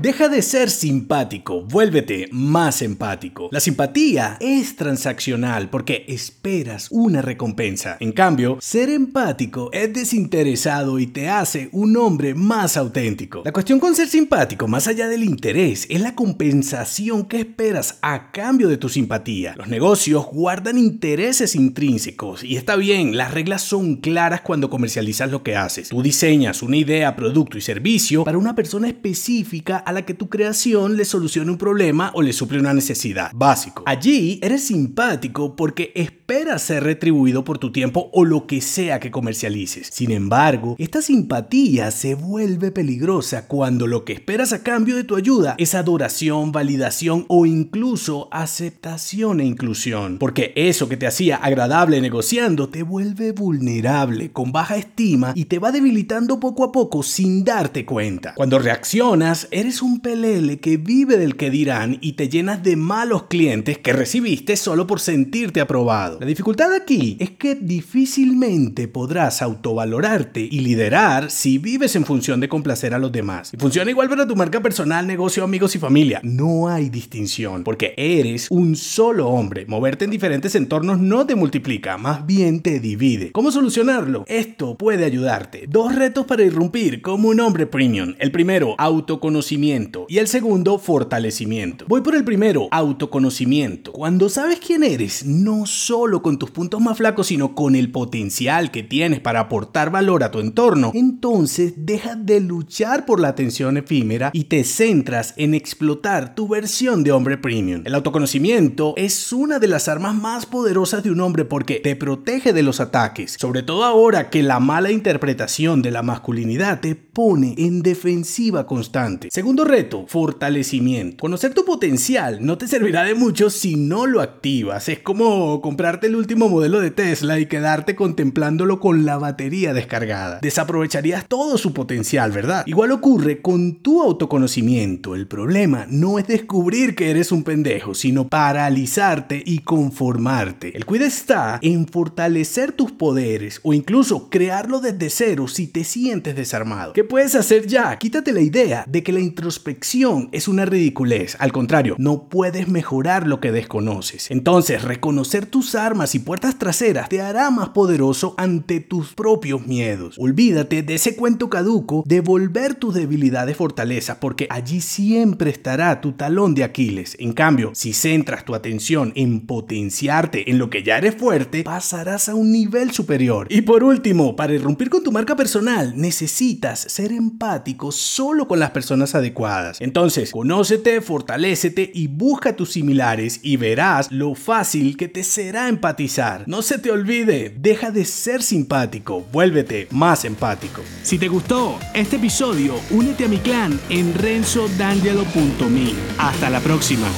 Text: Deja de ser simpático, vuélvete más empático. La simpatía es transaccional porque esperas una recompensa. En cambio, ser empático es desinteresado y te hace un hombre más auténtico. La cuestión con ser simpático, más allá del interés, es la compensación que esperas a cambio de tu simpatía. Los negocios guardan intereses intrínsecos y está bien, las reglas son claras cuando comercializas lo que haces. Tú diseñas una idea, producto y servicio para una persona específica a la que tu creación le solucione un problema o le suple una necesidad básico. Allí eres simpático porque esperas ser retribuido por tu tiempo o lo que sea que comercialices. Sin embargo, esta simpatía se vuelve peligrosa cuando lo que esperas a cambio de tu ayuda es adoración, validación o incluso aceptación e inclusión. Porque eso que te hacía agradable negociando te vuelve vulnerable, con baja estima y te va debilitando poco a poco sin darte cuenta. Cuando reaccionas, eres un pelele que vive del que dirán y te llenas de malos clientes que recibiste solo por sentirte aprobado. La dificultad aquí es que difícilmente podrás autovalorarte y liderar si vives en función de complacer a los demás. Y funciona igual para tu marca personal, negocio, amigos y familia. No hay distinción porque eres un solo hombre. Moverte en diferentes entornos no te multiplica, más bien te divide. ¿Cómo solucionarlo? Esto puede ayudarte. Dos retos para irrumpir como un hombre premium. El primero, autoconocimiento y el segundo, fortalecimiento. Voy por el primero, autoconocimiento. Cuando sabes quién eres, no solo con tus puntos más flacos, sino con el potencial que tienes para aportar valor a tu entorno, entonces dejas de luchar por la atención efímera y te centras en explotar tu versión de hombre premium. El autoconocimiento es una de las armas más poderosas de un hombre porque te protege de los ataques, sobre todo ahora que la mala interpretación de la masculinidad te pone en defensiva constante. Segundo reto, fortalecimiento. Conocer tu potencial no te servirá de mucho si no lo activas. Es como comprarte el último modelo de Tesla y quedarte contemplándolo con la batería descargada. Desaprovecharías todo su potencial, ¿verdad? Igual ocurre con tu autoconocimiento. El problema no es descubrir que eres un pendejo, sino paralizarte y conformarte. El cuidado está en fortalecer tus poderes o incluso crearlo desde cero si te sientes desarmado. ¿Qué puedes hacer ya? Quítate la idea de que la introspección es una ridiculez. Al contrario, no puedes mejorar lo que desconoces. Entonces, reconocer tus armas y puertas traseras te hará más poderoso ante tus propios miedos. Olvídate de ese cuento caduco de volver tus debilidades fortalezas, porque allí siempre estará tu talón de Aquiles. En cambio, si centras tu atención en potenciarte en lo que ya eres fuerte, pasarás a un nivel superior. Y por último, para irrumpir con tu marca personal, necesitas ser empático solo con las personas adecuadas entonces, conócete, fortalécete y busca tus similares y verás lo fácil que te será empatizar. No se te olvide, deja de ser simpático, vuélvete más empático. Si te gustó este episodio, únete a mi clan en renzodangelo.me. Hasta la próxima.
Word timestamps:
Deja 0.00 0.28
de 0.28 0.42
ser 0.42 0.68
simpático, 0.68 1.62
vuélvete 1.62 2.28
más 2.30 2.82
empático. 2.82 3.48
La 3.50 3.60
simpatía 3.60 4.36
es 4.40 4.76
transaccional 4.76 5.70
porque 5.70 6.04
esperas 6.06 6.88
una 6.90 7.22
recompensa. 7.22 7.96
En 8.00 8.12
cambio, 8.12 8.58
ser 8.60 8.90
empático 8.90 9.70
es 9.72 9.94
desinteresado 9.94 10.98
y 10.98 11.06
te 11.06 11.30
hace 11.30 11.70
un 11.72 11.96
hombre 11.96 12.34
más 12.34 12.76
auténtico. 12.76 13.40
La 13.46 13.52
cuestión 13.52 13.80
con 13.80 13.94
ser 13.94 14.08
simpático, 14.08 14.68
más 14.68 14.86
allá 14.86 15.08
del 15.08 15.24
interés, 15.24 15.86
es 15.88 16.02
la 16.02 16.14
compensación 16.14 17.24
que 17.24 17.38
esperas 17.38 17.98
a 18.02 18.32
cambio 18.32 18.68
de 18.68 18.76
tu 18.76 18.90
simpatía. 18.90 19.54
Los 19.56 19.68
negocios 19.68 20.26
guardan 20.26 20.76
intereses 20.76 21.54
intrínsecos 21.54 22.44
y 22.44 22.56
está 22.56 22.76
bien, 22.76 23.16
las 23.16 23.32
reglas 23.32 23.62
son 23.62 23.96
claras 23.96 24.42
cuando 24.42 24.68
comercializas 24.68 25.30
lo 25.30 25.42
que 25.42 25.56
haces. 25.56 25.88
Tú 25.88 26.02
diseñas 26.02 26.62
una 26.62 26.76
idea, 26.76 27.16
producto 27.16 27.56
y 27.56 27.62
servicio 27.62 28.24
para 28.24 28.36
una 28.36 28.54
persona 28.54 28.88
específica 28.88 29.84
a 29.86 29.92
la 29.92 30.04
que 30.04 30.14
tu 30.14 30.28
creación 30.28 30.96
le 30.96 31.04
solucione 31.04 31.48
un 31.48 31.58
problema 31.58 32.10
o 32.14 32.20
le 32.20 32.32
suple 32.32 32.58
una 32.58 32.74
necesidad 32.74 33.30
básico. 33.32 33.84
Allí 33.86 34.40
eres 34.42 34.66
simpático 34.66 35.54
porque 35.54 35.92
esperas 36.28 36.62
ser 36.62 36.82
retribuido 36.82 37.44
por 37.44 37.58
tu 37.58 37.70
tiempo 37.70 38.10
o 38.12 38.24
lo 38.24 38.48
que 38.48 38.60
sea 38.60 38.98
que 38.98 39.12
comercialices. 39.12 39.90
Sin 39.92 40.10
embargo, 40.10 40.74
esta 40.76 41.00
simpatía 41.00 41.92
se 41.92 42.16
vuelve 42.16 42.72
peligrosa 42.72 43.46
cuando 43.46 43.86
lo 43.86 44.04
que 44.04 44.14
esperas 44.14 44.52
a 44.52 44.64
cambio 44.64 44.96
de 44.96 45.04
tu 45.04 45.14
ayuda 45.14 45.54
es 45.56 45.76
adoración, 45.76 46.50
validación 46.50 47.26
o 47.28 47.46
incluso 47.46 48.28
aceptación 48.32 49.38
e 49.38 49.44
inclusión. 49.44 50.18
Porque 50.18 50.52
eso 50.56 50.88
que 50.88 50.96
te 50.96 51.06
hacía 51.06 51.36
agradable 51.36 52.00
negociando 52.00 52.70
te 52.70 52.82
vuelve 52.82 53.30
vulnerable, 53.30 54.32
con 54.32 54.50
baja 54.50 54.78
estima 54.78 55.30
y 55.36 55.44
te 55.44 55.60
va 55.60 55.70
debilitando 55.70 56.40
poco 56.40 56.64
a 56.64 56.72
poco 56.72 57.04
sin 57.04 57.44
darte 57.44 57.86
cuenta. 57.86 58.34
Cuando 58.34 58.58
reaccionas, 58.58 59.46
eres 59.52 59.80
un 59.80 60.00
pelele 60.00 60.58
que 60.58 60.76
vive 60.76 61.18
del 61.18 61.36
que 61.36 61.50
dirán 61.50 61.98
y 62.00 62.14
te 62.14 62.28
llenas 62.28 62.64
de 62.64 62.74
malos 62.74 63.28
clientes 63.28 63.78
que 63.78 63.92
recibiste 63.92 64.56
solo 64.56 64.88
por 64.88 64.98
sentirte 64.98 65.60
aprobado. 65.60 66.15
La 66.18 66.26
dificultad 66.26 66.72
aquí 66.72 67.16
es 67.20 67.30
que 67.32 67.54
difícilmente 67.54 68.88
podrás 68.88 69.42
autovalorarte 69.42 70.40
y 70.40 70.60
liderar 70.60 71.30
si 71.30 71.58
vives 71.58 71.94
en 71.94 72.06
función 72.06 72.40
de 72.40 72.48
complacer 72.48 72.94
a 72.94 72.98
los 72.98 73.12
demás. 73.12 73.52
Y 73.52 73.58
funciona 73.58 73.90
igual 73.90 74.08
para 74.08 74.26
tu 74.26 74.34
marca 74.34 74.62
personal, 74.62 75.06
negocio, 75.06 75.44
amigos 75.44 75.76
y 75.76 75.78
familia. 75.78 76.20
No 76.22 76.68
hay 76.68 76.88
distinción 76.88 77.64
porque 77.64 77.92
eres 77.96 78.46
un 78.50 78.76
solo 78.76 79.28
hombre. 79.28 79.66
Moverte 79.66 80.06
en 80.06 80.10
diferentes 80.10 80.54
entornos 80.54 80.98
no 80.98 81.26
te 81.26 81.34
multiplica, 81.34 81.98
más 81.98 82.24
bien 82.24 82.60
te 82.60 82.80
divide. 82.80 83.32
¿Cómo 83.32 83.50
solucionarlo? 83.50 84.24
Esto 84.26 84.78
puede 84.78 85.04
ayudarte. 85.04 85.66
Dos 85.68 85.94
retos 85.94 86.24
para 86.24 86.44
irrumpir 86.44 87.02
como 87.02 87.28
un 87.28 87.40
hombre 87.40 87.66
premium. 87.66 88.14
El 88.18 88.32
primero, 88.32 88.74
autoconocimiento 88.78 90.06
y 90.08 90.18
el 90.18 90.28
segundo, 90.28 90.78
fortalecimiento. 90.78 91.84
Voy 91.88 92.00
por 92.00 92.14
el 92.14 92.24
primero, 92.24 92.68
autoconocimiento. 92.70 93.92
Cuando 93.92 94.28
sabes 94.28 94.60
quién 94.60 94.82
eres, 94.82 95.26
no 95.26 95.66
solo 95.66 96.05
con 96.22 96.38
tus 96.38 96.50
puntos 96.50 96.80
más 96.80 96.98
flacos, 96.98 97.26
sino 97.26 97.54
con 97.54 97.74
el 97.74 97.90
potencial 97.90 98.70
que 98.70 98.82
tienes 98.82 99.20
para 99.20 99.40
aportar 99.40 99.90
valor 99.90 100.22
a 100.22 100.30
tu 100.30 100.40
entorno, 100.40 100.92
entonces 100.94 101.74
dejas 101.76 102.24
de 102.24 102.40
luchar 102.40 103.04
por 103.04 103.20
la 103.20 103.28
atención 103.28 103.76
efímera 103.76 104.30
y 104.32 104.44
te 104.44 104.64
centras 104.64 105.34
en 105.36 105.54
explotar 105.54 106.34
tu 106.34 106.48
versión 106.48 107.02
de 107.02 107.12
hombre 107.12 107.38
premium. 107.38 107.82
El 107.84 107.94
autoconocimiento 107.94 108.94
es 108.96 109.32
una 109.32 109.58
de 109.58 109.68
las 109.68 109.88
armas 109.88 110.14
más 110.14 110.46
poderosas 110.46 111.02
de 111.02 111.10
un 111.10 111.20
hombre 111.20 111.44
porque 111.44 111.80
te 111.80 111.96
protege 111.96 112.52
de 112.52 112.62
los 112.62 112.80
ataques, 112.80 113.36
sobre 113.38 113.62
todo 113.62 113.84
ahora 113.84 114.30
que 114.30 114.42
la 114.42 114.60
mala 114.60 114.90
interpretación 114.90 115.82
de 115.82 115.90
la 115.90 116.02
masculinidad 116.02 116.80
te 116.80 116.94
pone 117.16 117.54
en 117.56 117.80
defensiva 117.80 118.66
constante. 118.66 119.28
Segundo 119.32 119.64
reto, 119.64 120.04
fortalecimiento. 120.06 121.16
Conocer 121.22 121.54
tu 121.54 121.64
potencial 121.64 122.44
no 122.44 122.58
te 122.58 122.68
servirá 122.68 123.04
de 123.04 123.14
mucho 123.14 123.48
si 123.48 123.74
no 123.76 124.04
lo 124.04 124.20
activas. 124.20 124.90
Es 124.90 124.98
como 124.98 125.62
comprarte 125.62 126.08
el 126.08 126.16
último 126.16 126.50
modelo 126.50 126.78
de 126.78 126.90
Tesla 126.90 127.40
y 127.40 127.46
quedarte 127.46 127.96
contemplándolo 127.96 128.80
con 128.80 129.06
la 129.06 129.16
batería 129.16 129.72
descargada. 129.72 130.40
Desaprovecharías 130.42 131.26
todo 131.26 131.56
su 131.56 131.72
potencial, 131.72 132.32
¿verdad? 132.32 132.64
Igual 132.66 132.92
ocurre 132.92 133.40
con 133.40 133.76
tu 133.76 134.02
autoconocimiento. 134.02 135.14
El 135.14 135.26
problema 135.26 135.86
no 135.88 136.18
es 136.18 136.26
descubrir 136.26 136.94
que 136.94 137.10
eres 137.10 137.32
un 137.32 137.44
pendejo, 137.44 137.94
sino 137.94 138.28
paralizarte 138.28 139.42
y 139.42 139.60
conformarte. 139.60 140.76
El 140.76 140.84
cuidado 140.84 141.08
está 141.08 141.60
en 141.62 141.88
fortalecer 141.88 142.72
tus 142.72 142.92
poderes 142.92 143.60
o 143.62 143.72
incluso 143.72 144.28
crearlo 144.28 144.80
desde 144.80 145.08
cero 145.08 145.48
si 145.48 145.66
te 145.66 145.82
sientes 145.82 146.36
desarmado. 146.36 146.92
¿Qué 146.92 147.05
puedes 147.06 147.34
hacer 147.34 147.66
ya? 147.66 147.96
Quítate 147.96 148.32
la 148.32 148.40
idea 148.40 148.84
de 148.86 149.02
que 149.02 149.12
la 149.12 149.20
introspección 149.20 150.28
es 150.32 150.48
una 150.48 150.66
ridiculez. 150.66 151.36
Al 151.38 151.52
contrario, 151.52 151.96
no 151.98 152.28
puedes 152.28 152.68
mejorar 152.68 153.26
lo 153.26 153.40
que 153.40 153.52
desconoces. 153.52 154.30
Entonces, 154.30 154.82
reconocer 154.82 155.46
tus 155.46 155.74
armas 155.74 156.14
y 156.14 156.18
puertas 156.18 156.58
traseras 156.58 157.08
te 157.08 157.22
hará 157.22 157.50
más 157.50 157.70
poderoso 157.70 158.34
ante 158.36 158.80
tus 158.80 159.14
propios 159.14 159.66
miedos. 159.66 160.16
Olvídate 160.18 160.82
de 160.82 160.94
ese 160.94 161.16
cuento 161.16 161.48
caduco 161.48 162.02
de 162.06 162.20
volver 162.20 162.74
tus 162.74 162.94
debilidades 162.94 163.56
fortalezas, 163.56 164.18
porque 164.18 164.46
allí 164.50 164.80
siempre 164.80 165.50
estará 165.50 166.00
tu 166.00 166.12
talón 166.12 166.54
de 166.54 166.64
Aquiles. 166.64 167.16
En 167.18 167.32
cambio, 167.32 167.72
si 167.74 167.92
centras 167.92 168.44
tu 168.44 168.54
atención 168.54 169.12
en 169.14 169.46
potenciarte 169.46 170.50
en 170.50 170.58
lo 170.58 170.70
que 170.70 170.82
ya 170.82 170.98
eres 170.98 171.14
fuerte, 171.14 171.62
pasarás 171.62 172.28
a 172.28 172.34
un 172.34 172.52
nivel 172.52 172.90
superior. 172.90 173.46
Y 173.50 173.62
por 173.62 173.84
último, 173.84 174.36
para 174.36 174.54
irrumpir 174.54 174.90
con 174.90 175.02
tu 175.02 175.12
marca 175.12 175.36
personal, 175.36 175.94
necesitas 175.96 176.80
ser 176.96 177.12
empático 177.12 177.92
solo 177.92 178.48
con 178.48 178.58
las 178.58 178.70
personas 178.70 179.14
adecuadas 179.14 179.36
entonces, 179.80 180.30
conócete, 180.30 181.00
fortalécete 181.00 181.90
y 181.92 182.06
busca 182.08 182.56
tus 182.56 182.72
similares 182.72 183.40
y 183.42 183.56
verás 183.56 184.10
lo 184.10 184.34
fácil 184.34 184.96
que 184.96 185.08
te 185.08 185.22
será 185.22 185.68
empatizar. 185.68 186.44
No 186.46 186.62
se 186.62 186.78
te 186.78 186.90
olvide, 186.90 187.54
deja 187.58 187.90
de 187.90 188.04
ser 188.04 188.42
simpático, 188.42 189.26
vuélvete 189.32 189.88
más 189.90 190.24
empático. 190.24 190.82
Si 191.02 191.18
te 191.18 191.28
gustó 191.28 191.78
este 191.94 192.16
episodio, 192.16 192.74
únete 192.90 193.24
a 193.24 193.28
mi 193.28 193.38
clan 193.38 193.78
en 193.88 194.14
renzodangelo.me. 194.14 195.92
Hasta 196.18 196.50
la 196.50 196.60
próxima. 196.60 197.08